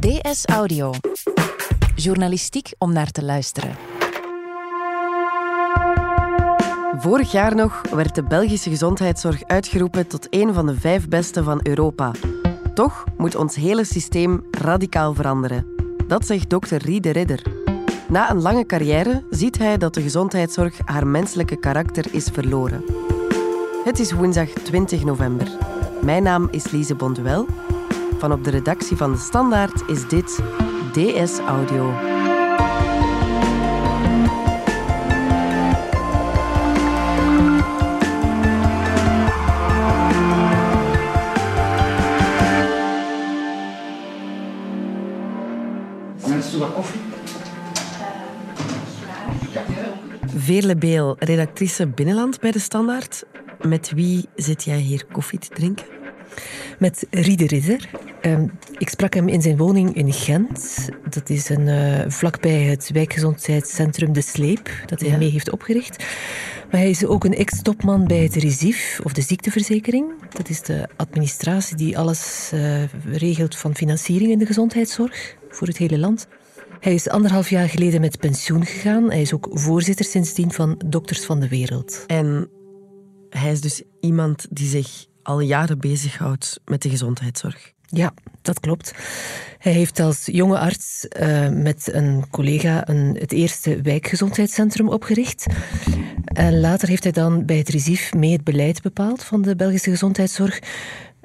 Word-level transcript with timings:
DS 0.00 0.44
Audio. 0.46 0.92
Journalistiek 1.94 2.72
om 2.78 2.92
naar 2.92 3.10
te 3.10 3.24
luisteren. 3.24 3.76
Vorig 6.96 7.32
jaar 7.32 7.54
nog 7.54 7.82
werd 7.94 8.14
de 8.14 8.22
Belgische 8.22 8.70
gezondheidszorg 8.70 9.44
uitgeroepen 9.46 10.06
tot 10.06 10.26
een 10.30 10.54
van 10.54 10.66
de 10.66 10.74
vijf 10.74 11.08
beste 11.08 11.42
van 11.42 11.60
Europa. 11.62 12.12
Toch 12.74 13.04
moet 13.16 13.34
ons 13.34 13.54
hele 13.54 13.84
systeem 13.84 14.44
radicaal 14.50 15.14
veranderen. 15.14 15.66
Dat 16.06 16.26
zegt 16.26 16.50
dokter 16.50 16.82
Rie 16.82 17.00
de 17.00 17.10
Ridder. 17.10 17.42
Na 18.08 18.30
een 18.30 18.42
lange 18.42 18.66
carrière 18.66 19.24
ziet 19.30 19.58
hij 19.58 19.76
dat 19.76 19.94
de 19.94 20.02
gezondheidszorg 20.02 20.78
haar 20.84 21.06
menselijke 21.06 21.56
karakter 21.56 22.14
is 22.14 22.28
verloren. 22.32 22.84
Het 23.84 23.98
is 23.98 24.12
woensdag 24.12 24.48
20 24.48 25.04
november. 25.04 25.48
Mijn 26.02 26.22
naam 26.22 26.48
is 26.50 26.70
Lise 26.70 26.94
Bonduel. 26.94 27.46
Van 28.20 28.32
op 28.32 28.44
de 28.44 28.50
redactie 28.50 28.96
van 28.96 29.12
De 29.12 29.18
Standaard 29.18 29.88
is 29.88 30.08
dit 30.08 30.40
DS 30.92 31.38
Audio. 31.38 31.92
Veerle 50.36 50.76
Beel, 50.76 51.16
redactrice 51.18 51.86
Binnenland 51.86 52.40
bij 52.40 52.50
De 52.50 52.58
Standaard. 52.58 53.24
Met 53.60 53.90
wie 53.90 54.28
zit 54.34 54.64
jij 54.64 54.78
hier 54.78 55.04
koffie 55.12 55.38
te 55.38 55.48
drinken? 55.48 55.86
Met 56.80 57.06
Riede 57.10 57.46
Ridder. 57.46 57.90
Ehm, 58.20 58.46
ik 58.78 58.88
sprak 58.88 59.14
hem 59.14 59.28
in 59.28 59.42
zijn 59.42 59.56
woning 59.56 59.94
in 59.94 60.12
Gent. 60.12 60.88
Dat 61.10 61.30
is 61.30 61.48
een, 61.48 61.68
eh, 61.68 62.10
vlakbij 62.10 62.62
het 62.62 62.90
wijkgezondheidscentrum 62.92 64.12
De 64.12 64.20
Sleep, 64.20 64.70
dat 64.86 65.00
hij 65.00 65.08
Ja. 65.08 65.16
mee 65.16 65.30
heeft 65.30 65.50
opgericht. 65.50 66.04
Maar 66.70 66.80
hij 66.80 66.90
is 66.90 67.04
ook 67.04 67.24
een 67.24 67.34
ex-topman 67.34 68.06
bij 68.06 68.18
het 68.22 68.34
RISIF, 68.34 69.00
of 69.04 69.12
de 69.12 69.20
ziekteverzekering. 69.22 70.06
Dat 70.34 70.48
is 70.48 70.62
de 70.62 70.88
administratie 70.96 71.76
die 71.76 71.98
alles 71.98 72.50
eh, 72.52 72.84
regelt 73.12 73.56
van 73.56 73.74
financiering 73.76 74.30
in 74.30 74.38
de 74.38 74.46
gezondheidszorg 74.46 75.36
voor 75.48 75.66
het 75.66 75.76
hele 75.76 75.98
land. 75.98 76.28
Hij 76.80 76.94
is 76.94 77.08
anderhalf 77.08 77.50
jaar 77.50 77.68
geleden 77.68 78.00
met 78.00 78.18
pensioen 78.18 78.64
gegaan. 78.66 79.10
Hij 79.10 79.20
is 79.20 79.32
ook 79.34 79.48
voorzitter 79.52 80.04
sindsdien 80.04 80.52
van 80.52 80.80
Dokters 80.86 81.24
van 81.24 81.40
de 81.40 81.48
Wereld. 81.48 82.04
En 82.06 82.48
hij 83.30 83.52
is 83.52 83.60
dus 83.60 83.82
iemand 84.00 84.46
die 84.50 84.66
zich 84.68 85.08
al 85.22 85.40
jaren 85.40 85.78
bezighoudt 85.78 86.60
met 86.64 86.82
de 86.82 86.88
gezondheidszorg. 86.88 87.72
Ja, 87.86 88.12
dat 88.42 88.60
klopt. 88.60 88.94
Hij 89.58 89.72
heeft 89.72 90.00
als 90.00 90.26
jonge 90.26 90.58
arts 90.58 91.08
eh, 91.08 91.48
met 91.48 91.92
een 91.92 92.24
collega 92.30 92.88
een, 92.88 93.16
het 93.18 93.32
eerste 93.32 93.82
wijkgezondheidscentrum 93.82 94.88
opgericht. 94.88 95.46
En 96.24 96.60
later 96.60 96.88
heeft 96.88 97.02
hij 97.02 97.12
dan 97.12 97.44
bij 97.44 97.56
het 97.56 97.68
RISIF 97.68 98.14
mee 98.14 98.32
het 98.32 98.44
beleid 98.44 98.82
bepaald 98.82 99.24
van 99.24 99.42
de 99.42 99.56
Belgische 99.56 99.90
gezondheidszorg. 99.90 100.60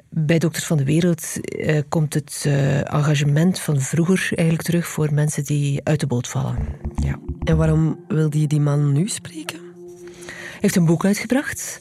Bij 0.08 0.38
Dokters 0.38 0.64
van 0.64 0.76
de 0.76 0.84
Wereld 0.84 1.40
eh, 1.40 1.82
komt 1.88 2.14
het 2.14 2.42
eh, 2.46 2.92
engagement 2.92 3.58
van 3.58 3.80
vroeger 3.80 4.28
eigenlijk 4.34 4.62
terug 4.62 4.86
voor 4.86 5.14
mensen 5.14 5.44
die 5.44 5.80
uit 5.84 6.00
de 6.00 6.06
boot 6.06 6.28
vallen. 6.28 6.56
Ja. 6.94 7.18
En 7.44 7.56
waarom 7.56 8.04
wilde 8.08 8.40
je 8.40 8.46
die 8.46 8.60
man 8.60 8.92
nu 8.92 9.08
spreken? 9.08 9.58
Hij 10.26 10.58
heeft 10.60 10.76
een 10.76 10.86
boek 10.86 11.04
uitgebracht. 11.04 11.80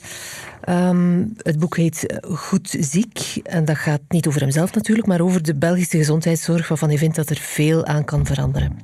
Ehm, 0.61 1.23
het 1.37 1.59
boek 1.59 1.77
heet 1.77 2.05
eh, 2.05 2.35
Goed 2.35 2.75
ziek. 2.79 3.39
En 3.43 3.65
dat 3.65 3.77
gaat 3.77 4.01
niet 4.07 4.27
over 4.27 4.41
hemzelf 4.41 4.73
natuurlijk, 4.73 5.07
maar 5.07 5.21
over 5.21 5.43
de 5.43 5.55
Belgische 5.55 5.97
gezondheidszorg, 5.97 6.67
waarvan 6.67 6.89
hij 6.89 6.97
vindt 6.97 7.15
dat 7.15 7.29
er 7.29 7.37
veel 7.37 7.85
aan 7.85 8.05
kan 8.05 8.25
veranderen. 8.25 8.77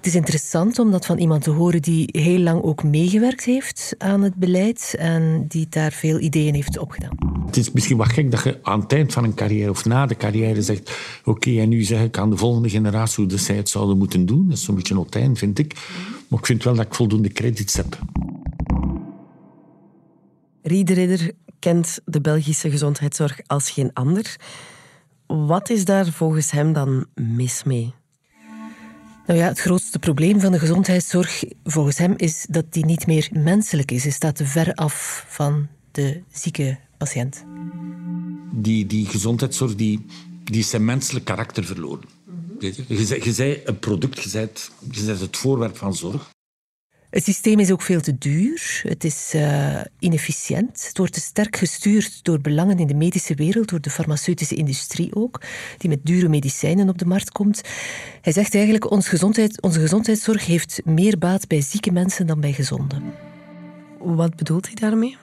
Het 0.00 0.08
is 0.08 0.14
interessant 0.14 0.78
om 0.78 0.90
dat 0.90 1.06
van 1.06 1.18
iemand 1.18 1.42
te 1.42 1.50
horen 1.50 1.82
die 1.82 2.08
heel 2.12 2.38
lang 2.38 2.62
ook 2.62 2.84
meegewerkt 2.84 3.44
heeft 3.44 3.94
aan 3.98 4.22
het 4.22 4.34
beleid 4.34 4.94
en 4.98 5.44
die 5.48 5.66
daar 5.68 5.92
veel 5.92 6.18
ideeën 6.18 6.54
heeft 6.54 6.78
opgedaan. 6.78 7.16
Het 7.46 7.56
is 7.56 7.72
misschien 7.72 7.96
wat 7.96 8.12
gek 8.12 8.30
dat 8.30 8.42
je 8.42 8.58
aan 8.62 8.80
het 8.80 8.92
eind 8.92 9.12
van 9.12 9.24
een 9.24 9.34
carrière 9.34 9.70
of 9.70 9.84
na 9.84 10.06
de 10.06 10.16
carrière 10.16 10.62
zegt 10.62 10.92
oké, 11.24 11.60
en 11.60 11.68
nu 11.68 11.82
zeg 11.82 12.02
ik 12.02 12.18
aan 12.18 12.30
de 12.30 12.36
volgende 12.36 12.68
generatie 12.68 13.24
hoe 13.24 13.38
zij 13.38 13.56
het 13.56 13.68
zouden 13.68 13.98
moeten 13.98 14.26
doen. 14.26 14.48
Dat 14.48 14.58
is 14.58 14.64
zo'n 14.64 14.74
beetje 14.74 15.06
eind, 15.10 15.38
vind 15.38 15.58
ik. 15.58 15.74
Maar 16.28 16.38
ik 16.38 16.46
vind 16.46 16.64
wel 16.64 16.74
dat 16.74 16.86
ik 16.86 16.94
voldoende 16.94 17.28
credits 17.28 17.76
heb. 17.76 17.98
Riederidder 20.62 21.32
kent 21.58 21.98
de 22.04 22.20
Belgische 22.20 22.70
gezondheidszorg 22.70 23.40
als 23.46 23.70
geen 23.70 23.92
ander. 23.92 24.36
Wat 25.26 25.70
is 25.70 25.84
daar 25.84 26.06
volgens 26.06 26.50
hem 26.50 26.72
dan 26.72 27.06
mis 27.14 27.62
mee? 27.62 27.94
Nou 29.26 29.38
ja, 29.38 29.46
het 29.48 29.60
grootste 29.60 29.98
probleem 29.98 30.40
van 30.40 30.52
de 30.52 30.58
gezondheidszorg 30.58 31.44
volgens 31.64 31.98
hem 31.98 32.14
is 32.16 32.46
dat 32.48 32.72
die 32.72 32.84
niet 32.84 33.06
meer 33.06 33.28
menselijk 33.32 33.90
is. 33.90 34.02
Hij 34.02 34.12
staat 34.12 34.36
te 34.36 34.46
ver 34.46 34.74
af 34.74 35.24
van 35.28 35.68
de 35.90 36.22
zieke 36.32 36.78
patiënt. 36.98 37.44
Die, 38.52 38.86
die 38.86 39.06
gezondheidszorg 39.06 39.74
die, 39.74 40.06
die 40.44 40.60
is 40.60 40.70
zijn 40.70 40.84
menselijk 40.84 41.24
karakter 41.24 41.64
verloren. 41.64 42.04
Weet 42.58 42.76
Je, 42.76 42.84
je, 42.88 43.04
zei- 43.04 43.24
je 43.24 43.32
zei 43.32 43.60
een 43.64 43.78
product, 43.78 44.22
je 44.22 44.48
je 44.90 45.00
zei 45.00 45.18
het 45.18 45.36
voorwerp 45.36 45.76
van 45.76 45.94
zorg. 45.94 46.30
Het 47.10 47.24
systeem 47.24 47.58
is 47.58 47.70
ook 47.70 47.82
veel 47.82 48.00
te 48.00 48.18
duur. 48.18 48.80
Het 48.88 49.04
is 49.04 49.34
eh, 49.34 49.80
inefficiënt. 49.98 50.86
Het 50.86 50.98
wordt 50.98 51.12
te 51.12 51.20
sterk 51.20 51.56
gestuurd 51.56 52.24
door 52.24 52.40
belangen 52.40 52.78
in 52.78 52.86
de 52.86 52.94
medische 52.94 53.34
wereld, 53.34 53.68
door 53.68 53.80
de 53.80 53.90
farmaceutische 53.90 54.54
industrie 54.54 55.14
ook, 55.14 55.40
die 55.78 55.90
met 55.90 56.06
dure 56.06 56.28
medicijnen 56.28 56.88
op 56.88 56.98
de 56.98 57.06
markt 57.06 57.30
komt. 57.30 57.60
Hij 58.20 58.32
zegt 58.32 58.54
eigenlijk, 58.54 58.90
ons 58.90 59.08
gezondheid, 59.08 59.62
onze 59.62 59.80
gezondheidszorg 59.80 60.46
heeft 60.46 60.80
meer 60.84 61.18
baat 61.18 61.48
bij 61.48 61.60
zieke 61.60 61.92
mensen 61.92 62.26
dan 62.26 62.40
bij 62.40 62.52
gezonden. 62.52 63.02
Wat 63.98 64.36
bedoelt 64.36 64.66
hij 64.66 64.74
daarmee? 64.74 65.16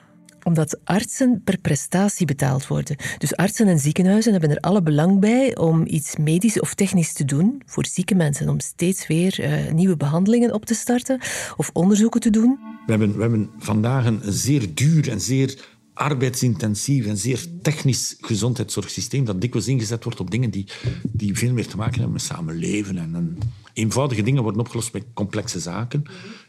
Omdat 0.48 0.78
artsen 0.84 1.42
per 1.44 1.58
prestatie 1.58 2.26
betaald 2.26 2.66
worden. 2.66 2.96
Dus 3.18 3.36
artsen 3.36 3.66
en 3.66 3.78
ziekenhuizen 3.78 4.32
hebben 4.32 4.50
er 4.50 4.60
alle 4.60 4.82
belang 4.82 5.20
bij 5.20 5.56
om 5.56 5.86
iets 5.86 6.16
medisch 6.16 6.60
of 6.60 6.74
technisch 6.74 7.12
te 7.12 7.24
doen 7.24 7.62
voor 7.66 7.86
zieke 7.86 8.14
mensen. 8.14 8.48
Om 8.48 8.60
steeds 8.60 9.06
weer 9.06 9.40
eh, 9.40 9.72
nieuwe 9.72 9.96
behandelingen 9.96 10.52
op 10.52 10.64
te 10.64 10.74
starten 10.74 11.20
of 11.56 11.70
onderzoeken 11.72 12.20
te 12.20 12.30
doen. 12.30 12.58
We 12.86 12.90
hebben, 12.90 13.14
we 13.14 13.20
hebben 13.20 13.50
vandaag 13.58 14.06
een 14.06 14.20
zeer 14.24 14.74
duur 14.74 15.10
en 15.10 15.20
zeer 15.20 15.66
arbeidsintensief 15.94 17.06
en 17.06 17.16
zeer 17.16 17.46
technisch 17.62 18.16
gezondheidszorgsysteem 18.20 19.24
dat 19.24 19.40
dikwijls 19.40 19.68
ingezet 19.68 20.04
wordt 20.04 20.20
op 20.20 20.30
dingen 20.30 20.50
die, 20.50 20.66
die 21.02 21.36
veel 21.36 21.52
meer 21.52 21.66
te 21.66 21.76
maken 21.76 21.94
hebben 21.94 22.12
met 22.12 22.22
samenleven. 22.22 22.98
En, 22.98 23.14
en 23.14 23.38
eenvoudige 23.72 24.22
dingen 24.22 24.42
worden 24.42 24.60
opgelost 24.60 24.92
met 24.92 25.04
complexe 25.14 25.60
zaken, 25.60 26.04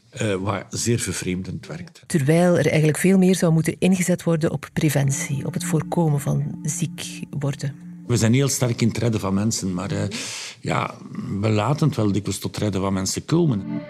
eh, 0.09 0.35
waar 0.35 0.65
zeer 0.69 0.99
vervreemdend 0.99 1.67
werkt. 1.67 2.03
Terwijl 2.05 2.57
er 2.57 2.67
eigenlijk 2.67 2.97
veel 2.97 3.17
meer 3.17 3.35
zou 3.35 3.53
moeten 3.53 3.75
ingezet 3.79 4.23
worden 4.23 4.51
op 4.51 4.69
preventie, 4.73 5.45
op 5.45 5.53
het 5.53 5.63
voorkomen 5.63 6.19
van 6.19 6.59
ziek 6.63 7.19
worden. 7.29 7.75
We 8.07 8.17
zijn 8.17 8.33
heel 8.33 8.47
sterk 8.47 8.81
in 8.81 8.87
het 8.87 8.97
redden 8.97 9.19
van 9.19 9.33
mensen, 9.33 9.73
maar 9.73 9.91
eh, 9.91 10.07
ja, 10.59 10.95
we 11.39 11.49
laten 11.49 11.87
het 11.87 11.95
wel 11.95 12.11
dikwijls 12.11 12.39
tot 12.39 12.55
het 12.55 12.63
redden 12.63 12.81
van 12.81 12.93
mensen 12.93 13.25
komen. 13.25 13.81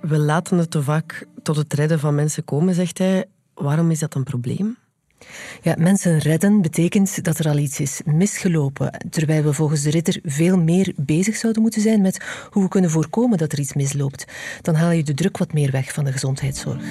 We 0.00 0.18
laten 0.18 0.58
het 0.58 0.70
te 0.70 0.82
vaak 0.82 1.26
tot 1.42 1.56
het 1.56 1.72
redden 1.72 1.98
van 1.98 2.14
mensen 2.14 2.44
komen, 2.44 2.74
zegt 2.74 2.98
hij. 2.98 3.24
Waarom 3.54 3.90
is 3.90 3.98
dat 3.98 4.14
een 4.14 4.24
probleem? 4.24 4.76
Ja, 5.62 5.74
mensen 5.78 6.18
redden 6.18 6.60
betekent 6.60 7.24
dat 7.24 7.38
er 7.38 7.48
al 7.48 7.56
iets 7.56 7.80
is 7.80 8.00
misgelopen, 8.04 8.92
terwijl 9.10 9.42
we 9.42 9.52
volgens 9.52 9.82
de 9.82 9.90
ridder 9.90 10.20
veel 10.22 10.58
meer 10.58 10.92
bezig 10.96 11.36
zouden 11.36 11.62
moeten 11.62 11.82
zijn 11.82 12.00
met 12.00 12.24
hoe 12.50 12.62
we 12.62 12.68
kunnen 12.68 12.90
voorkomen 12.90 13.38
dat 13.38 13.52
er 13.52 13.58
iets 13.58 13.74
misloopt. 13.74 14.24
Dan 14.62 14.74
haal 14.74 14.90
je 14.90 15.02
de 15.02 15.14
druk 15.14 15.38
wat 15.38 15.52
meer 15.52 15.70
weg 15.70 15.92
van 15.92 16.04
de 16.04 16.12
gezondheidszorg. 16.12 16.82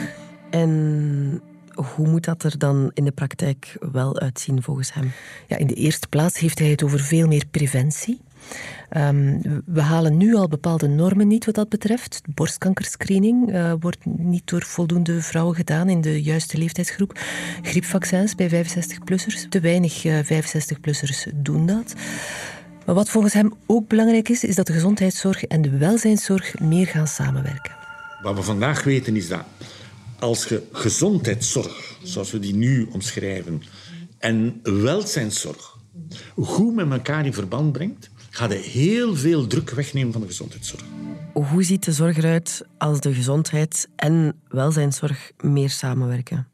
En 0.49 1.41
hoe 1.73 2.07
moet 2.07 2.25
dat 2.25 2.43
er 2.43 2.57
dan 2.57 2.91
in 2.93 3.03
de 3.03 3.11
praktijk 3.11 3.77
wel 3.91 4.19
uitzien 4.19 4.63
volgens 4.63 4.94
hem? 4.94 5.11
Ja, 5.47 5.57
in 5.57 5.67
de 5.67 5.73
eerste 5.73 6.07
plaats 6.07 6.39
heeft 6.39 6.59
hij 6.59 6.69
het 6.69 6.83
over 6.83 7.00
veel 7.00 7.27
meer 7.27 7.45
preventie. 7.51 8.21
Ehm, 8.89 9.39
we 9.65 9.81
halen 9.81 10.17
nu 10.17 10.35
al 10.35 10.47
bepaalde 10.47 10.88
normen 10.88 11.27
niet 11.27 11.45
wat 11.45 11.55
dat 11.55 11.69
betreft. 11.69 12.21
Borstkankerscreening 12.25 13.51
eh, 13.51 13.73
wordt 13.79 14.05
niet 14.05 14.47
door 14.49 14.63
voldoende 14.63 15.21
vrouwen 15.21 15.55
gedaan 15.55 15.89
in 15.89 16.01
de 16.01 16.21
juiste 16.21 16.57
leeftijdsgroep. 16.57 17.19
Griepvaccins 17.61 18.35
bij 18.35 18.65
65-plussers. 18.65 19.49
Te 19.49 19.59
weinig 19.59 20.05
eh, 20.05 20.19
65-plussers 20.23 21.27
doen 21.35 21.65
dat. 21.65 21.94
Maar 22.85 22.95
wat 22.95 23.09
volgens 23.09 23.33
hem 23.33 23.53
ook 23.65 23.88
belangrijk 23.88 24.29
is, 24.29 24.44
is 24.44 24.55
dat 24.55 24.67
de 24.67 24.73
gezondheidszorg 24.73 25.44
en 25.44 25.61
de 25.61 25.77
welzijnszorg 25.77 26.59
meer 26.59 26.88
gaan 26.88 27.07
samenwerken. 27.07 27.75
Wat 28.21 28.35
we 28.35 28.44
vandaag 28.44 28.83
weten 28.83 29.15
is 29.15 29.27
dat 29.27 29.44
als 30.19 30.45
je 30.45 30.63
gezondheidszorg, 30.71 31.97
zoals 32.03 32.31
we 32.31 32.39
die 32.39 32.55
nu 32.55 32.88
omschrijven, 32.91 33.61
en 34.17 34.59
welzijnszorg 34.63 35.77
goed 36.35 36.75
met 36.75 36.91
elkaar 36.91 37.25
in 37.25 37.33
verband 37.33 37.71
brengt, 37.71 38.09
ga 38.38 38.50
je 38.50 38.56
heel 38.56 39.16
veel 39.16 39.48
druk 39.48 39.69
wegnemen 39.69 40.12
van 40.12 40.22
de 40.22 40.28
gezondheidszorg. 40.28 40.84
Hoe 41.34 41.63
ziet 41.63 41.86
de 41.86 41.92
zorg 41.92 42.18
eruit 42.18 42.66
als 42.78 43.00
de 43.00 43.13
gezondheid 43.13 43.88
en 43.95 44.36
welzijnszorg 44.48 45.31
meer 45.44 45.69
samenwerken? 45.69 46.48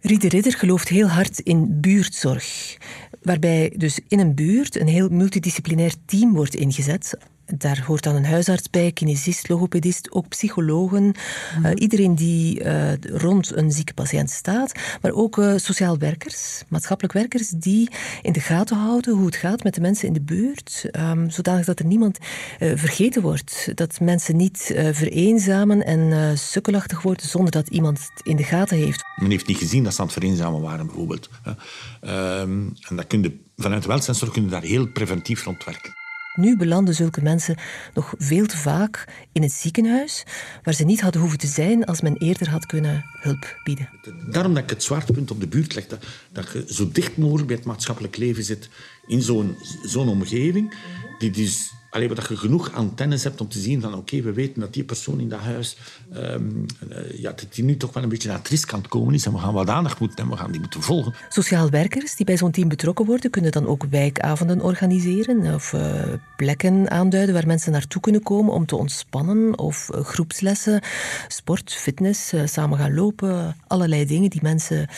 Riede 0.00 0.28
Ridder 0.28 0.52
gelooft 0.52 0.88
heel 0.88 1.08
hard 1.08 1.38
in 1.38 1.80
buurtzorg. 1.80 2.76
waarbij 3.22 3.72
dus 3.76 4.00
in 4.08 4.18
een 4.18 4.34
buurt 4.34 4.80
een 4.80 4.86
heel 4.86 5.08
multidisciplinair 5.08 5.94
team 6.04 6.34
wordt 6.34 6.54
ingezet 6.54 7.18
daar 7.46 7.84
hoort 7.86 8.02
dan 8.02 8.14
een 8.14 8.24
huisarts 8.24 8.70
bij, 8.70 8.92
kinesist, 8.92 9.48
logopedist, 9.48 10.10
ook 10.10 10.28
psychologen. 10.28 11.02
Mhm. 11.04 11.64
Eh, 11.64 11.72
iedereen 11.74 12.14
die 12.14 12.64
uh, 12.64 12.92
rond 13.00 13.56
een 13.56 13.72
zieke 13.72 13.94
patiënt 13.94 14.30
staat. 14.30 14.72
Maar 15.02 15.12
ook 15.12 15.36
uh, 15.36 15.52
sociaal 15.56 15.98
werkers, 15.98 16.62
maatschappelijk 16.68 17.14
werkers, 17.14 17.48
die 17.48 17.90
in 18.22 18.32
de 18.32 18.40
gaten 18.40 18.76
houden 18.76 19.14
hoe 19.14 19.26
het 19.26 19.36
gaat 19.36 19.64
met 19.64 19.74
de 19.74 19.80
mensen 19.80 20.06
in 20.06 20.12
de 20.12 20.20
buurt. 20.20 20.88
Um, 20.92 21.30
zodanig 21.30 21.64
dat 21.64 21.78
er 21.78 21.86
niemand 21.86 22.18
vergeten 22.58 23.22
wordt. 23.22 23.72
Dat 23.74 24.00
mensen 24.00 24.36
niet 24.36 24.74
vereenzamen 24.92 25.84
en 25.84 26.38
sukkelachtig 26.38 27.02
worden 27.02 27.26
zonder 27.26 27.50
dat 27.50 27.68
iemand 27.68 27.98
het 27.98 28.26
in 28.26 28.36
de 28.36 28.44
gaten 28.44 28.76
heeft. 28.76 29.04
Men 29.16 29.30
heeft 29.30 29.46
niet 29.46 29.56
gezien 29.56 29.84
dat 29.84 29.94
ze 29.94 30.00
aan 30.00 30.06
het 30.06 30.14
vereenzamen 30.14 30.60
waren, 30.60 30.86
bijvoorbeeld. 30.86 31.28
Um, 31.46 32.72
en 32.88 32.96
dat 32.96 33.06
kun 33.06 33.22
je, 33.22 33.38
vanuit 33.56 33.86
welzijnszorg 33.86 34.32
kun 34.32 34.44
je 34.44 34.48
daar 34.48 34.62
heel 34.62 34.86
preventief 34.86 35.44
rond 35.44 35.64
werken. 35.64 36.03
Nu 36.34 36.56
belanden 36.56 36.94
zulke 36.94 37.22
mensen 37.22 37.56
nog 37.94 38.14
veel 38.18 38.46
te 38.46 38.56
vaak 38.56 39.04
in 39.32 39.42
het 39.42 39.52
ziekenhuis, 39.52 40.24
waar 40.62 40.74
ze 40.74 40.84
niet 40.84 41.00
hadden 41.00 41.20
hoeven 41.20 41.38
te 41.38 41.46
zijn 41.46 41.84
als 41.84 42.00
men 42.00 42.16
eerder 42.16 42.50
had 42.50 42.66
kunnen 42.66 43.04
hulp 43.20 43.60
bieden. 43.64 43.88
Daarom 44.30 44.54
dat 44.54 44.62
ik 44.62 44.70
het 44.70 44.82
zwaartepunt 44.82 45.30
op 45.30 45.40
de 45.40 45.46
buurt 45.46 45.74
leg, 45.74 45.86
dat, 45.86 46.04
dat 46.32 46.52
je 46.52 46.64
zo 46.68 46.88
dicht 46.92 47.16
mogelijk 47.16 47.46
bij 47.46 47.56
het 47.56 47.64
maatschappelijk 47.64 48.16
leven 48.16 48.44
zit 48.44 48.68
in 49.06 49.22
zo'n 49.22 49.56
zo'n 49.82 50.08
omgeving, 50.08 50.74
die 51.18 51.30
dus 51.30 51.72
Alleen 51.94 52.14
dat 52.14 52.28
je 52.28 52.36
genoeg 52.36 52.72
antennes 52.72 53.24
hebt 53.24 53.40
om 53.40 53.48
te 53.48 53.58
zien 53.58 53.80
van 53.80 53.94
oké, 53.94 54.22
we 54.22 54.32
weten 54.32 54.60
dat 54.60 54.72
die 54.72 54.84
persoon 54.84 55.20
in 55.20 55.28
dat 55.28 55.40
huis 55.40 55.76
um, 56.16 56.66
ja, 57.14 57.30
dat 57.30 57.46
die 57.50 57.64
nu 57.64 57.76
toch 57.76 57.92
wel 57.92 58.02
een 58.02 58.08
beetje 58.08 58.28
naar 58.28 58.38
het 58.38 58.48
riskant 58.48 58.88
komen 58.88 59.14
is 59.14 59.26
en 59.26 59.32
we 59.32 59.38
gaan 59.38 59.52
wat 59.54 59.68
aandacht 59.68 60.00
moeten 60.00 60.24
en 60.24 60.30
we 60.30 60.36
gaan 60.36 60.50
die 60.50 60.60
moeten 60.60 60.82
volgen. 60.82 61.14
Sociaal 61.28 61.70
werkers 61.70 62.16
die 62.16 62.26
bij 62.26 62.36
zo'n 62.36 62.50
team 62.50 62.68
betrokken 62.68 63.06
worden, 63.06 63.30
kunnen 63.30 63.52
dan 63.52 63.66
ook 63.66 63.84
wijkavonden 63.90 64.60
organiseren 64.60 65.54
of 65.54 65.72
uh, 65.72 66.02
plekken 66.36 66.90
aanduiden 66.90 67.34
waar 67.34 67.46
mensen 67.46 67.72
naartoe 67.72 68.00
kunnen 68.00 68.22
komen 68.22 68.52
om 68.52 68.66
te 68.66 68.76
ontspannen 68.76 69.58
of 69.58 69.90
uh, 69.94 70.00
groepslessen, 70.00 70.82
sport, 71.28 71.72
fitness, 71.72 72.32
samen 72.44 72.78
gaan 72.78 72.94
lopen, 72.94 73.56
allerlei 73.66 74.06
dingen 74.06 74.30
die 74.30 74.42
mensen 74.42 74.88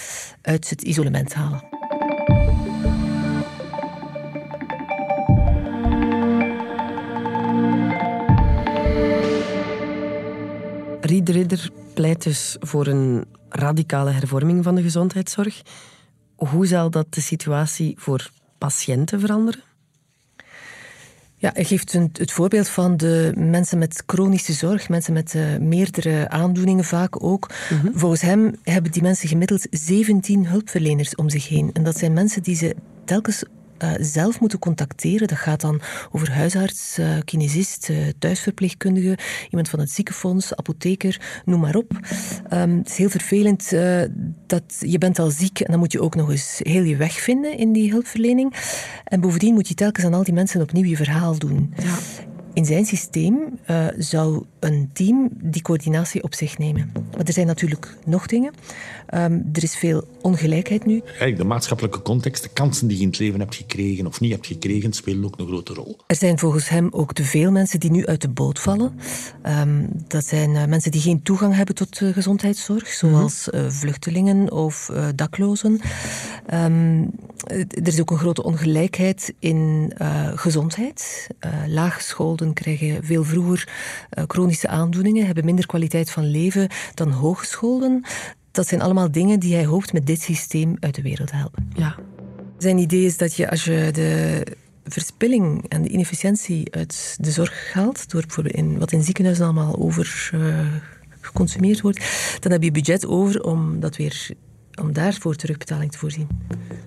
uit 0.43 0.71
het 0.71 0.83
isolement 0.83 1.35
halen. 1.35 1.86
Ried 11.27 11.37
Ridder 11.37 11.71
pleit 11.95 12.23
dus 12.23 12.57
voor 12.61 12.87
een 12.87 13.25
radicale 13.49 14.11
hervorming 14.11 14.65
van 14.65 14.75
de 14.75 14.83
gezondheidszorg. 14.83 15.63
Hoe 16.37 16.67
zal 16.67 16.91
dat 16.91 17.15
de 17.15 17.21
situatie 17.21 17.95
voor 17.99 18.31
patiënten 18.59 19.21
veranderen? 19.21 19.61
Ja, 21.37 21.51
hij 21.55 21.65
geeft 21.65 21.93
het 21.93 22.33
voorbeeld 22.33 22.69
van 22.69 22.97
de 22.97 23.33
mensen 23.37 23.79
met 23.79 24.03
chronische 24.07 24.53
zorg, 24.53 24.89
mensen 24.89 25.13
met 25.13 25.35
uh, 25.35 25.57
meerdere 25.57 26.29
aandoeningen 26.29 26.85
vaak 26.85 27.23
ook. 27.25 27.51
Mhm. 27.71 27.99
Volgens 27.99 28.21
hem 28.21 28.55
hebben 28.63 28.93
die 28.93 29.03
mensen 29.03 29.29
gemiddeld 29.29 29.67
17 29.71 30.47
hulpverleners 30.47 31.15
om 31.15 31.31
zich 31.31 31.49
heen. 31.49 31.71
En 31.73 31.83
dat 31.83 31.99
zijn 31.99 32.13
mensen 32.13 32.43
die 32.43 32.57
ze 32.57 32.77
telkens 33.05 33.45
uh, 33.85 33.91
zelf 34.01 34.41
moeten 34.41 34.59
contacteren. 34.59 35.29
Dat 35.29 35.39
gaat 35.39 35.61
dan 35.61 35.81
over 36.11 36.33
huisarts, 36.33 36.99
uh, 36.99 37.17
kinesist, 37.25 37.89
uh, 37.89 37.97
thuisverpleegkundige, 38.19 39.19
iemand 39.51 39.69
van 39.69 39.79
het 39.79 39.91
ziekenfonds, 39.91 40.57
apotheker, 40.57 41.41
noem 41.45 41.61
maar 41.61 41.77
op. 41.77 41.93
Um, 42.53 42.79
het 42.79 42.89
is 42.89 42.97
heel 42.97 43.09
vervelend 43.09 43.71
dat 44.47 44.77
je 44.79 44.99
bent 44.99 45.19
al 45.19 45.31
ziek 45.31 45.61
en 45.61 45.71
dan 45.71 45.79
moet 45.79 45.93
je 45.93 46.01
ook 46.01 46.15
nog 46.15 46.31
eens 46.31 46.61
heel 46.63 46.83
je 46.83 46.97
weg 46.97 47.13
vinden 47.13 47.59
in 47.59 47.73
die 47.73 47.91
hulpverlening. 47.91 48.55
En 49.05 49.21
bovendien 49.21 49.55
moet 49.55 49.69
je 49.69 49.75
telkens 49.75 50.07
aan 50.07 50.15
al 50.15 50.25
die 50.25 50.35
mensen 50.35 50.61
opnieuw 50.61 50.85
je 50.85 50.97
verhaal 50.97 51.39
doen. 51.39 51.75
Ja. 51.77 51.95
In 52.57 52.65
zijn 52.65 52.85
systeem 52.85 53.59
uh, 53.71 53.87
zou 53.99 54.45
een 54.61 54.91
team 54.93 55.31
die 55.33 55.63
coördinatie 55.63 56.23
op 56.23 56.35
zich 56.35 56.59
nemen. 56.59 56.93
Maar 57.17 57.25
er 57.25 57.33
zijn 57.33 57.47
natuurlijk 57.47 57.97
nog 58.05 58.27
dingen. 58.27 58.53
Um, 59.15 59.49
er 59.53 59.63
is 59.63 59.77
veel 59.77 60.05
ongelijkheid 60.21 60.87
nu. 60.87 61.01
Eigenlijk 61.05 61.37
de 61.37 61.45
maatschappelijke 61.45 62.03
context, 62.03 62.43
de 62.43 62.49
kansen 62.49 62.89
die 62.89 62.97
je 62.97 63.03
in 63.03 63.09
het 63.09 63.19
leven 63.19 63.41
hebt 63.41 63.55
gekregen 63.55 64.07
of 64.07 64.21
niet 64.21 64.33
hebt 64.33 64.47
gekregen, 64.47 64.93
spelen 64.93 65.25
ook 65.25 65.39
een 65.39 65.47
grote 65.47 65.75
rol. 65.75 65.99
Er 66.07 66.17
zijn 66.17 66.39
volgens 66.39 66.69
hem 66.69 66.89
ook 66.91 67.13
te 67.13 67.25
veel 67.25 67.51
mensen 67.51 67.81
die 67.81 67.91
nu 67.91 68.07
uit 68.07 68.21
de 68.21 68.29
boot 68.29 68.59
vallen. 68.59 68.99
Um, 69.47 69.89
dat 70.07 70.25
zijn 70.25 70.51
uh, 70.51 70.65
mensen 70.65 70.91
die 70.91 71.01
geen 71.01 71.23
toegang 71.23 71.55
hebben 71.55 71.75
tot 71.75 72.01
uh, 72.01 72.13
gezondheidszorg, 72.13 72.89
zoals 72.89 73.49
-hmm. 73.51 73.71
vluchtelingen 73.71 74.53
of 74.53 74.91
daklozen. 75.15 75.81
Um, 76.55 77.11
er 77.47 77.87
is 77.87 78.01
ook 78.01 78.11
een 78.11 78.19
grote 78.19 78.43
ongelijkheid 78.43 79.35
in 79.39 79.93
gezondheid. 80.35 81.27
laaggeschoolden 81.67 82.46
krijgen 82.53 83.05
veel 83.05 83.25
vroeger 83.25 83.69
uh, 84.19 84.25
chronische 84.27 84.69
aandoeningen, 84.69 85.27
hebben 85.27 85.45
minder 85.45 85.67
kwaliteit 85.67 86.11
van 86.11 86.31
leven 86.31 86.69
dan 86.95 87.11
hogescholen. 87.11 88.05
Dat 88.51 88.69
zijn 88.69 88.83
allemaal 88.83 89.11
dingen 89.11 89.41
die 89.41 89.55
hij 89.55 89.65
hoopt 89.65 89.93
met 89.93 90.07
dit 90.07 90.21
systeem 90.21 90.77
uit 90.81 90.95
de 90.95 91.03
wereld 91.03 91.29
te 91.29 91.37
helpen. 91.37 91.71
Ja. 91.75 91.97
Zijn 92.59 92.79
idee 92.79 93.05
is 93.05 93.17
dat 93.17 93.35
je 93.35 93.51
als 93.51 93.65
je 93.65 93.89
de 93.93 94.43
verspilling 94.85 95.65
en 95.69 95.83
de 95.83 95.89
inefficiëntie 95.89 96.75
uit 96.75 97.17
de 97.21 97.31
zorg 97.31 97.73
haalt, 97.73 98.11
door 98.11 98.21
bijvoorbeeld 98.21 98.55
in, 98.55 98.79
wat 98.79 98.93
in 98.93 99.03
ziekenhuizen 99.03 99.45
allemaal 99.45 99.79
over 99.79 100.31
uh, 100.35 100.59
geconsumeerd 101.21 101.81
wordt, 101.81 102.05
dan 102.41 102.53
heb 102.53 102.63
je 102.63 102.71
budget 102.71 103.07
over 103.07 103.43
om 103.43 103.81
dat 103.81 103.97
weer 103.97 104.31
om 104.81 104.93
daarvoor 104.93 105.35
terugbetaling 105.35 105.93
te 105.93 105.99
voorzien. 105.99 106.29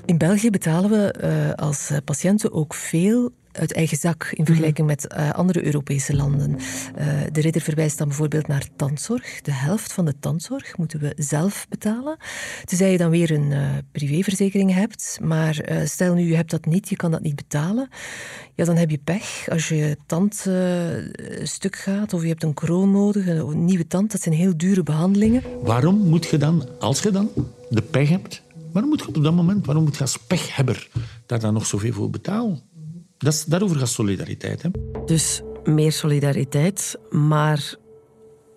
In 0.05 0.17
België 0.17 0.49
betalen 0.49 0.89
we 0.89 1.15
uh, 1.23 1.53
als 1.53 1.91
patiënten 2.05 2.53
ook 2.53 2.73
veel 2.73 3.31
uit 3.51 3.73
eigen 3.73 3.97
zak 3.97 4.29
in 4.33 4.45
vergelijking 4.45 4.87
met 4.87 5.13
uh, 5.17 5.31
andere 5.31 5.65
Europese 5.65 6.15
landen. 6.15 6.51
Uh, 6.51 7.05
de 7.31 7.41
ridder 7.41 7.61
verwijst 7.61 7.97
dan 7.97 8.07
bijvoorbeeld 8.07 8.47
naar 8.47 8.67
tandzorg. 8.75 9.41
De 9.41 9.51
helft 9.51 9.93
van 9.93 10.05
de 10.05 10.13
tandzorg 10.19 10.77
moeten 10.77 10.99
we 10.99 11.13
zelf 11.17 11.65
betalen. 11.69 12.17
Tenzij 12.65 12.91
je 12.91 12.97
dan 12.97 13.09
weer 13.09 13.31
een 13.31 13.51
uh, 13.51 13.69
privéverzekering 13.91 14.73
hebt. 14.73 15.19
Maar 15.21 15.81
stel 15.83 16.13
nu, 16.13 16.27
je 16.27 16.35
hebt 16.35 16.51
dat 16.51 16.65
niet, 16.65 16.89
je 16.89 16.95
kan 16.95 17.11
dat 17.11 17.21
niet 17.21 17.35
betalen. 17.35 17.89
Ja, 18.55 18.65
dan 18.65 18.75
heb 18.75 18.89
je 18.89 18.99
pech. 19.03 19.47
Als 19.49 19.67
je 19.69 19.97
tand 20.05 20.45
stuk 21.43 21.75
gaat 21.75 22.13
of 22.13 22.21
je 22.21 22.27
hebt 22.27 22.43
een 22.43 22.53
kroon 22.53 22.91
nodig, 22.91 23.27
een 23.27 23.65
nieuwe 23.65 23.87
tand, 23.87 24.11
dat 24.11 24.21
zijn 24.21 24.35
heel 24.35 24.57
dure 24.57 24.83
behandelingen. 24.83 25.43
Waarom 25.61 25.97
moet 25.97 26.25
je 26.25 26.37
dan, 26.37 26.67
als 26.79 27.01
je 27.01 27.11
dan 27.11 27.29
de 27.69 27.81
pech 27.81 28.09
hebt, 28.09 28.41
waarom 28.71 28.89
moet 28.89 28.99
je 28.99 29.07
op 29.07 29.23
dat 29.23 29.33
moment, 29.33 29.65
waarom 29.65 29.83
moet 29.83 29.95
je 29.95 30.01
als 30.01 30.17
pechhebber 30.17 30.89
daar 31.25 31.39
dan 31.39 31.53
nog 31.53 31.65
zoveel 31.65 31.93
voor 31.93 32.09
betalen? 32.09 32.61
Dat 33.19 33.33
is, 33.33 33.45
daarover 33.45 33.77
gaat 33.77 33.89
solidariteit. 33.89 34.61
Hè? 34.61 34.69
Dus 35.05 35.41
meer 35.63 35.91
solidariteit, 35.91 36.99
maar 37.09 37.75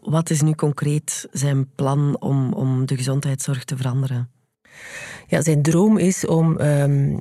wat 0.00 0.30
is 0.30 0.42
nu 0.42 0.54
concreet 0.54 1.28
zijn 1.32 1.68
plan 1.74 2.16
om, 2.20 2.52
om 2.52 2.86
de 2.86 2.96
gezondheidszorg 2.96 3.64
te 3.64 3.76
veranderen? 3.76 4.30
Ja, 5.32 5.42
zijn 5.42 5.62
droom 5.62 5.98
is 5.98 6.26
om 6.26 6.60
um, 6.60 7.18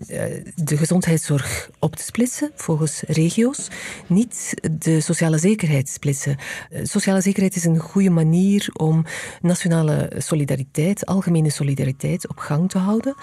de 0.55 0.77
gezondheidszorg 0.77 1.69
op 1.79 1.95
te 1.95 2.03
splitsen 2.03 2.51
volgens 2.55 3.03
regio's, 3.07 3.67
niet 4.07 4.53
de 4.71 5.01
sociale 5.01 5.37
zekerheid 5.37 5.89
splitsen. 5.89 6.37
Uh, 6.71 6.79
sociale 6.83 7.21
zekerheid 7.21 7.55
is 7.55 7.65
een 7.65 7.79
goede 7.79 8.09
manier 8.09 8.69
om 8.73 9.05
nationale 9.41 10.11
solidariteit, 10.17 11.05
algemene 11.05 11.49
solidariteit 11.49 12.27
op 12.27 12.37
gang 12.37 12.69
te 12.69 12.77
houden. 12.77 13.15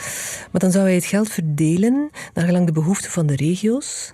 Maar 0.51 0.61
dan 0.61 0.71
zou 0.71 0.85
hij 0.85 0.95
het 0.95 1.05
geld 1.05 1.29
verdelen 1.29 2.11
naar 2.35 2.45
gelang 2.45 2.67
de 2.67 2.73
behoeften 2.73 3.11
van 3.11 3.27
de 3.27 3.37
regio's. 3.37 4.13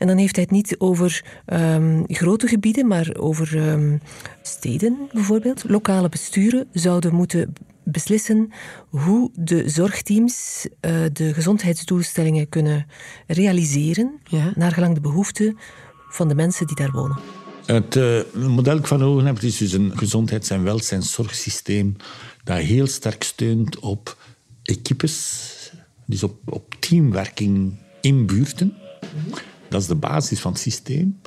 En 0.00 0.06
dan 0.06 0.16
heeft 0.16 0.34
hij 0.34 0.44
het 0.44 0.52
niet 0.52 0.74
over 0.78 1.24
um, 1.46 2.04
grote 2.06 2.46
gebieden, 2.46 2.86
maar 2.86 3.16
over 3.18 3.70
um, 3.70 4.00
steden 4.42 4.96
bijvoorbeeld. 5.12 5.64
Lokale 5.68 6.08
besturen 6.08 6.68
zouden 6.72 7.14
moeten 7.14 7.52
beslissen 7.84 8.50
hoe 8.88 9.30
de 9.34 9.68
zorgteams 9.68 10.66
uh, 10.80 10.92
de 11.12 11.34
gezondheidsdoelstellingen 11.34 12.48
kunnen 12.48 12.86
realiseren, 13.26 14.20
ja. 14.24 14.52
naar 14.54 14.72
gelang 14.72 14.94
de 14.94 15.00
behoeften 15.00 15.58
van 16.08 16.28
de 16.28 16.34
mensen 16.34 16.66
die 16.66 16.76
daar 16.76 16.92
wonen. 16.92 17.18
Het 17.66 17.96
uh, 17.96 18.20
model 18.34 18.62
dat 18.62 18.78
ik 18.78 18.86
van 18.86 19.02
ogen 19.02 19.26
heb 19.26 19.38
is 19.38 19.56
dus 19.56 19.72
een 19.72 19.92
gezondheids- 19.94 20.50
en 20.50 20.62
welzijnszorgsysteem 20.62 21.96
dat 22.44 22.58
heel 22.58 22.86
sterk 22.86 23.22
steunt 23.22 23.78
op 23.78 24.16
equipes, 24.62 25.72
dus 26.06 26.22
op, 26.22 26.36
op 26.44 26.74
teamwerking 26.78 27.78
in 28.00 28.26
buurten. 28.26 28.74
Dat 29.70 29.80
is 29.80 29.86
de 29.86 29.94
basis 29.94 30.40
van 30.40 30.52
het 30.52 30.60
systeem. 30.60 31.20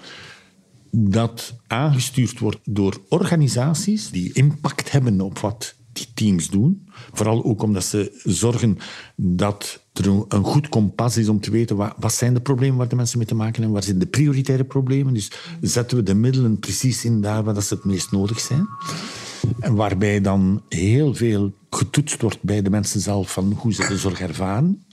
Dat 0.91 1.55
aangestuurd 1.67 2.39
wordt 2.39 2.59
door 2.63 3.01
organisaties 3.09 4.09
die 4.09 4.33
impact 4.33 4.91
hebben 4.91 5.21
op 5.21 5.39
wat 5.39 5.75
die 5.93 6.07
teams 6.13 6.49
doen. 6.49 6.87
Vooral 7.13 7.43
ook 7.43 7.61
omdat 7.61 7.83
ze 7.83 8.21
zorgen 8.23 8.77
dat 9.15 9.85
er 9.93 10.07
een 10.07 10.43
goed 10.43 10.69
kompas 10.69 11.17
is 11.17 11.29
om 11.29 11.39
te 11.39 11.51
weten 11.51 11.75
wat, 11.75 12.13
zijn 12.13 12.33
de 12.33 12.41
problemen 12.41 12.77
waar 12.77 12.87
de 12.87 12.95
mensen 12.95 13.17
mee 13.17 13.27
te 13.27 13.35
maken 13.35 13.53
hebben, 13.53 13.71
waar 13.71 13.83
zijn 13.83 13.99
de 13.99 14.05
prioritaire 14.05 14.63
problemen. 14.63 15.13
Dus 15.13 15.31
zetten 15.61 15.97
we 15.97 16.03
de 16.03 16.13
middelen 16.13 16.59
precies 16.59 17.05
in 17.05 17.21
daar 17.21 17.43
waar 17.43 17.61
ze 17.61 17.73
het 17.73 17.85
meest 17.85 18.11
nodig 18.11 18.39
zijn. 18.39 18.67
En 19.59 19.75
waarbij 19.75 20.21
dan 20.21 20.61
heel 20.69 21.13
veel 21.13 21.53
getoetst 21.69 22.21
wordt 22.21 22.41
bij 22.41 22.61
de 22.61 22.69
mensen 22.69 22.99
zelf 22.99 23.31
van 23.33 23.53
hoe 23.57 23.73
ze 23.73 23.87
de 23.87 23.97
zorg 23.97 24.19
ervaren. 24.19 24.85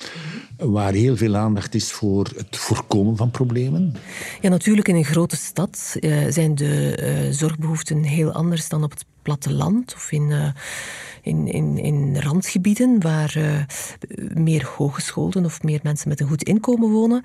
Waar 0.60 0.92
heel 0.92 1.16
veel 1.16 1.36
aandacht 1.36 1.74
is 1.74 1.92
voor 1.92 2.26
het 2.36 2.56
voorkomen 2.56 3.16
van 3.16 3.30
problemen. 3.30 3.94
Ja, 4.40 4.48
natuurlijk 4.48 4.88
in 4.88 4.94
een 4.94 5.04
grote 5.04 5.36
stad 5.36 5.96
uh, 6.00 6.26
zijn 6.28 6.54
de 6.54 6.98
uh, 7.26 7.32
zorgbehoeften 7.32 8.02
heel 8.02 8.32
anders 8.32 8.68
dan 8.68 8.84
op 8.84 8.90
het 8.90 9.04
platteland 9.22 9.94
of 9.94 10.12
in, 10.12 10.30
uh, 10.30 10.48
in, 11.22 11.46
in, 11.46 11.78
in 11.78 12.20
randgebieden 12.20 13.00
waar 13.00 13.66
meer 14.34 14.72
hooggescholden 14.76 15.44
of 15.44 15.62
meer 15.62 15.80
mensen 15.82 16.08
met 16.08 16.20
een 16.20 16.28
goed 16.28 16.42
inkomen 16.42 16.90
wonen. 16.90 17.22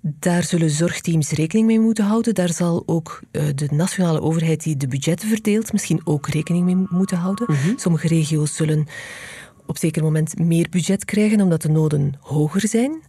Daar 0.00 0.42
zullen 0.42 0.70
zorgteams 0.70 1.30
rekening 1.30 1.66
mee 1.66 1.80
moeten 1.80 2.04
houden. 2.04 2.34
Daar 2.34 2.52
zal 2.52 2.82
ook 2.86 3.20
de 3.30 3.68
nationale 3.70 4.20
overheid 4.20 4.62
die 4.62 4.76
de 4.76 4.88
budgetten 4.88 5.28
verdeelt 5.28 5.72
misschien 5.72 6.00
ook 6.04 6.28
rekening 6.28 6.64
mee 6.64 6.86
moeten 6.88 7.16
houden. 7.16 7.46
Mm 7.48 7.56
-hmm. 7.56 7.78
Sommige 7.78 8.08
regio's 8.08 8.56
zullen 8.56 8.86
op 9.66 9.78
zeker 9.78 10.02
moment 10.02 10.38
meer 10.38 10.66
budget 10.70 11.04
krijgen 11.04 11.40
omdat 11.40 11.62
de 11.62 11.68
noden 11.68 12.14
hoger 12.20 12.68
zijn. 12.68 13.02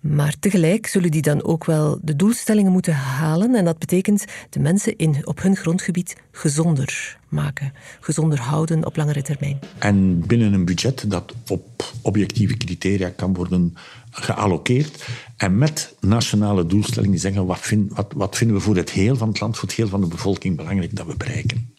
Maar 0.00 0.34
tegelijk 0.40 0.86
zullen 0.86 1.10
die 1.10 1.22
dan 1.22 1.44
ook 1.44 1.64
wel 1.64 1.98
de 2.02 2.16
doelstellingen 2.16 2.72
moeten 2.72 2.94
halen. 2.94 3.54
En 3.54 3.64
dat 3.64 3.78
betekent 3.78 4.24
de 4.50 4.60
mensen 4.60 4.96
in, 4.96 5.26
op 5.26 5.42
hun 5.42 5.56
grondgebied 5.56 6.16
gezonder 6.30 7.18
maken. 7.28 7.72
Gezonder 8.00 8.40
houden 8.40 8.86
op 8.86 8.96
langere 8.96 9.22
termijn. 9.22 9.58
En 9.78 10.26
binnen 10.26 10.52
een 10.52 10.64
budget 10.64 11.10
dat 11.10 11.34
op 11.48 11.92
objectieve 12.02 12.56
criteria 12.56 13.08
kan 13.08 13.34
worden 13.34 13.74
gealloceerd. 14.10 15.08
En 15.36 15.58
met 15.58 15.94
nationale 16.00 16.66
doelstellingen 16.66 17.18
zeggen 17.18 17.46
wat, 17.46 17.72
wat, 17.88 18.12
wat 18.16 18.36
vinden 18.36 18.56
we 18.56 18.62
voor 18.62 18.76
het 18.76 18.90
heel 18.90 19.16
van 19.16 19.28
het 19.28 19.40
land, 19.40 19.56
voor 19.56 19.68
het 19.68 19.76
heel 19.76 19.88
van 19.88 20.00
de 20.00 20.06
bevolking 20.06 20.56
belangrijk 20.56 20.96
dat 20.96 21.06
we 21.06 21.16
bereiken. 21.16 21.72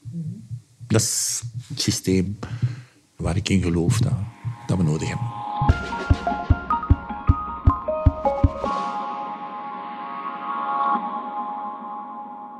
Dat 0.88 1.02
is 1.02 1.42
het 1.68 1.82
systeem 1.82 2.38
waar 3.16 3.36
ik 3.36 3.50
in 3.50 3.62
geloof 3.62 4.00
dat, 4.00 4.14
dat 4.68 4.78
we 4.78 4.84
nodig 4.84 5.08
hebben. 5.08 5.34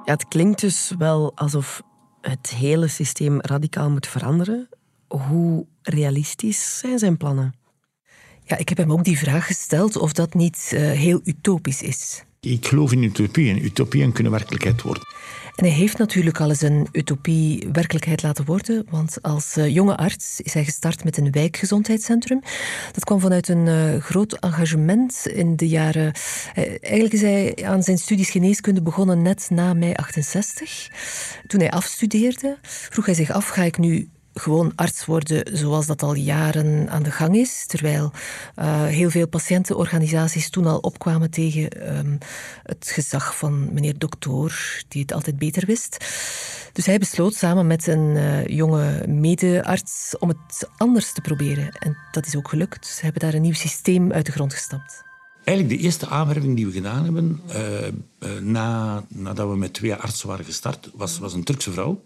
Ja, 0.06 0.12
het 0.12 0.28
klinkt 0.28 0.60
dus 0.60 0.94
wel 0.98 1.32
alsof 1.36 1.82
het 2.22 2.50
hele 2.50 2.88
systeem 2.88 3.42
radicaal 3.42 3.90
moet 3.90 4.08
veranderen. 4.08 4.70
Hoe 5.08 5.66
realistisch 5.82 6.78
zijn 6.78 7.00
zijn 7.00 7.18
plannen? 7.18 7.54
Ja, 8.44 8.58
ik 8.58 8.70
heb 8.70 8.78
hem 8.78 8.92
ook 8.92 9.04
die 9.04 9.18
vraag 9.18 9.46
gesteld 9.46 9.98
of 9.98 10.14
dat 10.14 10.34
niet 10.34 10.72
uh, 10.74 10.80
heel 10.80 11.22
utopisch 11.24 11.82
is. 11.82 12.24
Ik 12.46 12.68
geloof 12.68 12.92
in 12.92 13.04
utopieën. 13.04 13.66
Utopieën 13.66 14.12
kunnen 14.12 14.32
werkelijkheid 14.32 14.82
worden. 14.82 15.04
En 15.56 15.66
hij 15.66 15.74
heeft 15.74 15.98
natuurlijk 15.98 16.40
al 16.40 16.50
eens 16.50 16.62
een 16.62 16.88
utopie 16.92 17.68
werkelijkheid 17.72 18.24
laten 18.24 18.46
worden. 18.46 18.86
Want 18.90 19.22
als 19.22 19.58
uh, 19.58 19.68
jonge 19.74 19.98
arts 19.98 20.42
is 20.42 20.54
hij 20.54 20.64
gestart 20.64 21.04
met 21.04 21.18
een 21.18 21.32
wijkgezondheidscentrum. 21.32 22.42
Dat 22.92 23.04
kwam 23.04 23.20
vanuit 23.20 23.48
een 23.48 23.66
uh, 23.66 24.02
groot 24.02 24.34
engagement 24.34 25.28
in 25.28 25.56
de 25.56 25.68
jaren. 25.68 26.14
Uh, 26.58 26.66
eigenlijk 26.82 27.14
is 27.14 27.22
hij 27.22 27.56
aan 27.64 27.84
zijn 27.84 27.98
studies 27.98 28.30
geneeskunde 28.30 28.82
begonnen 28.82 29.22
net 29.22 29.48
na 29.50 29.74
mei 29.74 29.94
68. 29.94 30.88
Toen 31.48 31.60
hij 31.60 31.72
afstudeerde, 31.72 32.58
vroeg 32.62 33.06
hij 33.06 33.16
zich 33.16 33.32
af: 33.32 33.48
ga 33.48 33.64
ik 33.64 33.78
nu 33.78 34.10
gewoon 34.40 34.72
arts 34.76 35.06
worden 35.06 35.58
zoals 35.58 35.86
dat 35.86 36.04
al 36.04 36.14
jaren 36.14 36.90
aan 36.90 37.04
de 37.04 37.12
gang 37.12 37.36
is. 37.36 37.66
Terwijl 37.66 38.12
uh, 38.60 38.86
heel 38.86 39.10
veel 39.10 39.28
patiëntenorganisaties 39.28 40.50
toen 40.50 40.66
al 40.66 40.78
opkwamen 40.78 41.30
tegen 41.30 41.98
um, 41.98 42.18
het 42.64 42.90
gezag 42.94 43.38
van 43.38 43.74
meneer 43.74 43.98
dokter, 43.98 44.84
die 44.88 45.02
het 45.02 45.14
altijd 45.14 45.38
beter 45.38 45.66
wist. 45.66 45.98
Dus 46.74 46.86
hij 46.86 46.98
besloot 46.98 47.36
samen 47.36 47.68
met 47.68 47.88
een 47.88 48.16
uh, 48.16 48.48
jonge 48.48 49.08
medearts 49.08 50.16
om 50.20 50.30
het 50.30 50.70
anders 50.78 51.14
te 51.14 51.22
proberen. 51.22 51.72
En 51.72 51.98
dat 52.12 52.26
is 52.26 52.36
ook 52.36 52.50
gelukt. 52.50 52.88
Ze 52.88 53.04
hebben 53.04 53.22
daar 53.22 53.34
een 53.34 53.42
nieuw 53.42 53.54
systeem 53.54 54.12
uit 54.12 54.26
de 54.26 54.32
grond 54.32 54.54
gestampt. 54.54 55.04
Eigenlijk 55.44 55.78
de 55.78 55.86
eerste 55.86 56.08
aanwerving 56.08 56.56
die 56.56 56.66
we 56.66 56.72
gedaan 56.72 57.04
hebben, 57.04 57.42
uh, 57.50 58.40
na, 58.42 59.04
nadat 59.08 59.50
we 59.50 59.56
met 59.56 59.74
twee 59.74 59.96
artsen 59.96 60.28
waren 60.28 60.46
gestart, 60.46 60.90
was, 60.94 61.20
was 61.20 61.34
een 61.34 61.44
Turkse 61.44 61.72
vrouw. 61.72 62.02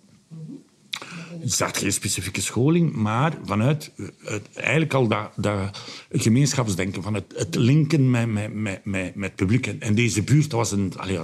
Je 1.41 1.49
zat 1.49 1.77
geen 1.77 1.91
specifieke 1.91 2.41
scholing, 2.41 2.93
maar 2.93 3.33
vanuit 3.45 3.91
het, 4.23 4.41
eigenlijk 4.53 4.93
al 4.93 5.07
dat, 5.07 5.31
dat 5.35 5.79
gemeenschapsdenken, 6.11 7.03
van 7.03 7.13
het, 7.13 7.25
het 7.35 7.55
linken 7.55 8.09
met, 8.09 8.27
met, 8.27 8.53
met, 8.53 8.85
met, 8.85 9.15
het 9.15 9.35
publiek. 9.35 9.67
En 9.67 9.95
deze 9.95 10.21
buurt 10.21 10.51
was 10.51 10.71
een... 10.71 10.93
Allee, 10.97 11.15
de, 11.17 11.23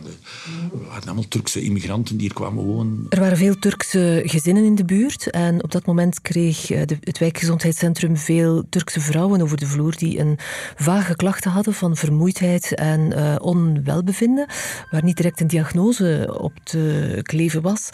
we 0.72 0.86
hadden 0.88 1.06
allemaal 1.06 1.28
Turkse 1.28 1.62
immigranten 1.62 2.18
die 2.18 2.26
hier 2.26 2.36
kwamen 2.36 2.64
wonen. 2.64 3.06
Er 3.10 3.20
waren 3.20 3.38
veel 3.38 3.60
Turkse 3.60 4.22
gezinnen 4.26 4.64
in 4.64 4.76
de 4.76 4.86
buurt. 4.86 5.30
En 5.30 5.64
op 5.64 5.72
dat 5.72 5.86
moment 5.86 6.22
kreeg 6.22 6.70
eh, 6.72 6.80
het 7.00 7.18
wijkgezondheidscentrum 7.18 8.18
veel 8.18 8.64
Turkse 8.70 9.00
vrouwen 9.00 9.42
over 9.42 9.58
de 9.58 9.68
vloer 9.68 9.96
die 9.98 10.20
een 10.20 10.38
vage 10.76 11.16
klachten 11.16 11.52
hadden 11.52 11.74
van 11.74 11.96
vermoeidheid 11.96 12.76
en 12.76 13.12
uh, 13.12 13.36
onwelbevinden, 13.40 14.48
waar 14.92 15.04
niet 15.04 15.18
direct 15.18 15.42
een 15.42 15.48
diagnose 15.48 16.38
op 16.40 16.54
te 16.64 17.20
kleven 17.22 17.62
was. 17.62 17.90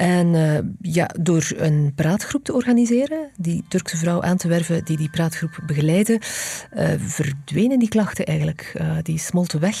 En 0.00 0.34
uh, 0.34 0.58
ja, 0.80 1.10
door 1.20 1.52
een 1.56 1.92
praatgroep 1.94 2.44
te 2.44 2.52
organiseren, 2.52 3.30
die 3.36 3.64
Turkse 3.68 3.96
vrouw 3.96 4.22
aan 4.22 4.36
te 4.36 4.48
werven 4.48 4.84
die 4.84 4.96
die 4.96 5.10
praatgroep 5.10 5.60
begeleidde, 5.66 6.20
uh, 6.76 6.88
verdwenen 6.98 7.78
die 7.78 7.88
klachten 7.88 8.26
eigenlijk. 8.26 8.74
Uh, 8.80 8.96
die 9.02 9.18
smolten 9.18 9.60
weg. 9.60 9.76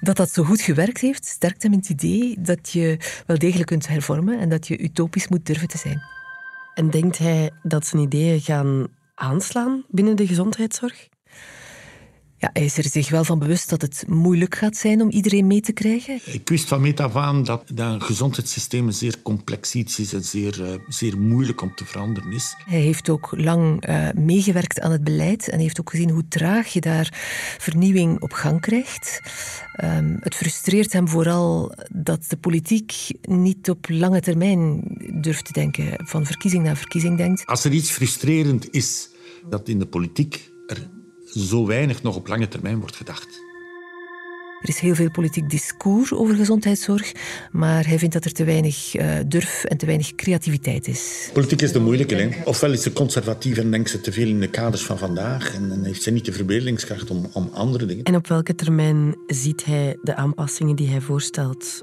Dat 0.00 0.16
dat 0.16 0.30
zo 0.30 0.42
goed 0.42 0.60
gewerkt 0.60 1.00
heeft, 1.00 1.24
sterkt 1.24 1.62
hem 1.62 1.72
het 1.72 1.88
idee 1.88 2.36
dat 2.38 2.70
je 2.70 2.98
wel 3.26 3.38
degelijk 3.38 3.68
kunt 3.68 3.88
hervormen 3.88 4.38
en 4.38 4.48
dat 4.48 4.66
je 4.66 4.78
utopisch 4.78 5.28
moet 5.28 5.46
durven 5.46 5.68
te 5.68 5.78
zijn. 5.78 6.02
En 6.74 6.90
denkt 6.90 7.18
hij 7.18 7.50
dat 7.62 7.86
zijn 7.86 8.02
ideeën 8.02 8.40
gaan 8.40 8.86
aanslaan 9.14 9.84
binnen 9.88 10.16
de 10.16 10.26
gezondheidszorg? 10.26 11.08
Ja, 12.38 12.50
hij 12.52 12.64
is 12.64 12.78
er 12.78 12.84
zich 12.84 13.08
wel 13.08 13.24
van 13.24 13.38
bewust 13.38 13.70
dat 13.70 13.82
het 13.82 14.04
moeilijk 14.06 14.54
gaat 14.54 14.76
zijn 14.76 15.00
om 15.00 15.10
iedereen 15.10 15.46
mee 15.46 15.60
te 15.60 15.72
krijgen. 15.72 16.20
Ik 16.24 16.48
wist 16.48 16.68
van 16.68 16.80
meet 16.80 17.00
af 17.00 17.16
aan 17.16 17.44
dat, 17.44 17.62
een 17.74 18.02
gezondheidssysteem 18.02 18.86
een 18.86 18.92
zeer 18.92 19.22
complex 19.22 19.74
iets 19.74 19.98
is 19.98 20.12
en 20.12 20.22
zeer, 20.22 20.60
uh, 20.60 20.74
zeer 20.88 21.18
moeilijk 21.18 21.62
om 21.62 21.74
te 21.74 21.84
veranderen 21.84 22.32
is. 22.32 22.54
Hij 22.64 22.80
heeft 22.80 23.08
ook 23.08 23.28
lang 23.36 23.88
uh, 23.88 24.08
meegewerkt 24.14 24.80
aan 24.80 24.90
het 24.90 25.04
beleid 25.04 25.48
en 25.48 25.58
heeft 25.58 25.80
ook 25.80 25.90
gezien 25.90 26.10
hoe 26.10 26.28
traag 26.28 26.72
je 26.72 26.80
daar 26.80 27.08
vernieuwing 27.58 28.20
op 28.20 28.32
gang 28.32 28.60
krijgt. 28.60 29.20
Um, 29.84 30.16
het 30.20 30.34
frustreert 30.34 30.92
hem 30.92 31.08
vooral 31.08 31.74
dat 31.92 32.24
de 32.28 32.36
politiek 32.36 32.92
niet 33.22 33.70
op 33.70 33.88
lange 33.88 34.20
termijn 34.20 34.82
durft 35.20 35.44
te 35.44 35.52
denken, 35.52 36.06
van 36.06 36.26
verkiezing 36.26 36.64
naar 36.64 36.76
verkiezing 36.76 37.16
denkt. 37.16 37.46
Als 37.46 37.64
er 37.64 37.72
iets 37.72 37.90
frustrerend 37.90 38.70
is 38.70 39.08
dat 39.48 39.68
in 39.68 39.78
de 39.78 39.86
politiek 39.86 40.54
zo 41.38 41.66
weinig 41.66 42.02
nog 42.02 42.16
op 42.16 42.26
lange 42.26 42.48
termijn 42.48 42.78
wordt 42.78 42.96
gedacht. 42.96 43.44
Er 44.60 44.68
is 44.68 44.78
heel 44.78 44.94
veel 44.94 45.10
politiek 45.10 45.50
discours 45.50 46.12
over 46.12 46.34
gezondheidszorg, 46.34 47.12
maar 47.52 47.86
hij 47.86 47.98
vindt 47.98 48.14
dat 48.14 48.24
er 48.24 48.32
te 48.32 48.44
weinig 48.44 48.94
uh, 48.94 49.14
durf 49.26 49.64
en 49.64 49.76
te 49.76 49.86
weinig 49.86 50.14
creativiteit 50.14 50.88
is. 50.88 51.30
Politiek 51.32 51.62
is 51.62 51.72
de 51.72 51.80
moeilijke. 51.80 52.14
Hè? 52.14 52.28
Ofwel 52.44 52.72
is 52.72 52.82
ze 52.82 52.92
conservatief 52.92 53.58
en 53.58 53.70
denkt 53.70 53.90
ze 53.90 54.00
te 54.00 54.12
veel 54.12 54.26
in 54.26 54.40
de 54.40 54.50
kaders 54.50 54.82
van 54.82 54.98
vandaag 54.98 55.54
en, 55.54 55.72
en 55.72 55.84
heeft 55.84 56.02
ze 56.02 56.10
niet 56.10 56.24
de 56.24 56.32
verbeeldingskracht 56.32 57.10
om, 57.10 57.30
om 57.32 57.50
andere 57.52 57.86
dingen. 57.86 58.04
En 58.04 58.14
op 58.14 58.26
welke 58.26 58.54
termijn 58.54 59.14
ziet 59.26 59.64
hij 59.64 59.98
de 60.02 60.14
aanpassingen 60.14 60.76
die 60.76 60.88
hij 60.88 61.00
voorstelt 61.00 61.82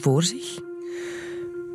voor 0.00 0.22
zich? 0.22 0.58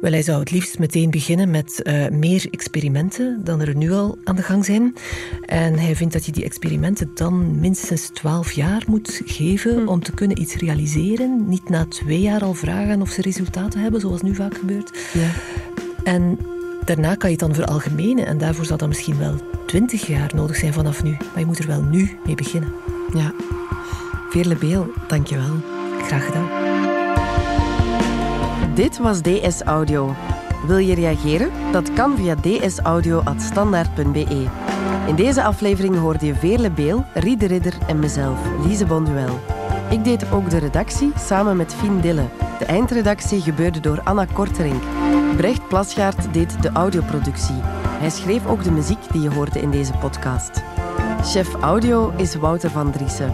Wel, 0.04 0.12
hij 0.12 0.22
zou 0.22 0.40
het 0.40 0.52
liefst 0.52 0.80
meteen 0.80 1.12
beginnen 1.12 1.52
met 1.52 1.82
uh, 1.84 2.08
meer 2.08 2.48
experimenten 2.52 3.42
dan 3.44 3.62
er 3.62 3.76
nu 3.76 3.92
al 3.92 4.18
aan 4.24 4.36
de 4.36 4.42
gang 4.42 4.66
zijn. 4.66 4.96
En 5.46 5.80
hij 5.80 5.96
vindt 5.96 6.14
dat 6.14 6.26
je 6.26 6.32
die 6.32 6.44
experimenten 6.44 7.12
dan 7.14 7.60
minstens 7.60 8.10
twaalf 8.10 8.52
jaar 8.52 8.84
moet 8.88 9.22
geven 9.26 9.82
hm. 9.82 9.88
om 9.88 10.04
te 10.04 10.12
kunnen 10.12 10.42
iets 10.42 10.56
realiseren. 10.56 11.48
Niet 11.48 11.70
na 11.70 11.86
twee 11.86 12.22
jaar 12.22 12.42
al 12.42 12.54
vragen 12.54 13.02
of 13.02 13.10
ze 13.10 13.22
resultaten 13.22 13.80
hebben, 13.80 14.02
zoals 14.02 14.22
nu 14.22 14.36
vaak 14.36 14.58
gebeurt. 14.58 15.00
Ja. 15.14 15.30
En 16.04 16.38
daarna 16.86 17.16
kan 17.16 17.30
je 17.30 17.36
het 17.36 17.46
dan 17.46 17.56
veralgemenen. 17.56 18.26
En 18.26 18.38
daarvoor 18.38 18.66
zal 18.66 18.78
dat 18.78 18.88
misschien 18.88 19.18
wel 19.18 19.36
twintig 19.66 20.08
jaar 20.08 20.32
nodig 20.36 20.56
zijn 20.56 20.74
vanaf 20.74 21.04
nu. 21.04 21.12
Maar 21.12 21.40
je 21.40 21.46
moet 21.46 21.60
er 21.60 21.68
wel 21.68 21.82
nu 21.82 22.18
mee 22.26 22.36
beginnen. 22.36 22.74
Ja. 23.14 23.34
Veerle 24.30 24.56
Beel, 24.56 24.88
dank 25.08 25.28
je 25.28 25.36
wel. 25.36 25.62
Graag 26.02 26.26
gedaan. 26.26 26.73
Dit 28.74 28.98
was 28.98 29.22
DS 29.22 29.62
Audio. 29.62 30.16
Wil 30.68 30.78
je 30.78 30.96
reageren? 30.96 31.52
Dat 31.72 31.94
kan 31.94 32.18
via 32.18 32.36
dsaudio.standaard.be. 32.36 34.48
In 35.08 35.16
deze 35.16 35.44
aflevering 35.44 35.98
hoorde 35.98 36.26
je 36.26 36.36
Veerle 36.36 36.72
Beel, 36.72 37.06
Riede 37.14 37.46
Ridder 37.46 37.74
en 37.88 38.00
mezelf, 38.00 38.40
Lise 38.66 38.86
Bonduel. 38.86 39.40
Ik 39.90 40.04
deed 40.04 40.32
ook 40.32 40.50
de 40.50 40.58
redactie 40.58 41.12
samen 41.18 41.58
met 41.58 41.74
Fien 41.74 42.02
Dille. 42.02 42.26
De 42.60 42.66
eindredactie 42.66 43.42
gebeurde 43.42 43.80
door 43.80 44.02
Anna 44.04 44.26
Korterink. 44.34 44.84
Brecht 45.38 45.68
Plasgaard 45.68 46.34
deed 46.34 46.62
de 46.62 46.72
audioproductie. 46.72 47.62
Hij 47.88 48.10
schreef 48.10 48.48
ook 48.48 48.64
de 48.64 48.72
muziek 48.72 49.12
die 49.12 49.22
je 49.22 49.34
hoorde 49.34 49.62
in 49.62 49.72
deze 49.72 49.94
podcast. 49.94 50.64
Chef 51.24 51.54
audio 51.54 52.14
is 52.18 52.36
Wouter 52.36 52.70
van 52.70 52.92
Driessen. 52.92 53.34